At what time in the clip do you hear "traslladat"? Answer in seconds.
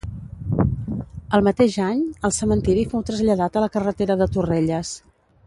3.11-3.61